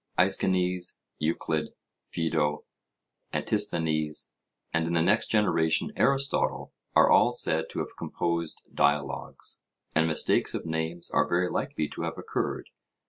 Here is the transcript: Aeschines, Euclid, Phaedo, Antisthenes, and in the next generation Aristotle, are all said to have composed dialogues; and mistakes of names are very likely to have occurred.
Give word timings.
Aeschines, 0.17 0.97
Euclid, 1.21 1.73
Phaedo, 2.09 2.65
Antisthenes, 3.31 4.31
and 4.73 4.87
in 4.87 4.93
the 4.93 5.01
next 5.03 5.27
generation 5.27 5.91
Aristotle, 5.95 6.73
are 6.95 7.11
all 7.11 7.33
said 7.33 7.65
to 7.69 7.77
have 7.81 7.95
composed 7.99 8.63
dialogues; 8.73 9.61
and 9.93 10.07
mistakes 10.07 10.55
of 10.55 10.65
names 10.65 11.11
are 11.11 11.29
very 11.29 11.51
likely 11.51 11.87
to 11.89 12.01
have 12.01 12.17
occurred. 12.17 12.69